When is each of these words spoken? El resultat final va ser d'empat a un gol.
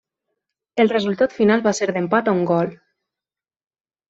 El 0.83 0.89
resultat 0.93 1.35
final 1.41 1.63
va 1.67 1.75
ser 1.81 1.89
d'empat 1.93 2.33
a 2.33 2.35
un 2.39 2.43
gol. 2.53 2.73